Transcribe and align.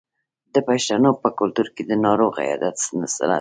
د 0.53 0.55
پښتنو 0.67 1.11
په 1.23 1.29
کلتور 1.39 1.67
کې 1.75 1.83
د 1.89 1.91
ناروغ 2.05 2.33
عیادت 2.45 2.75
سنت 2.85 3.11
دی. 3.19 3.29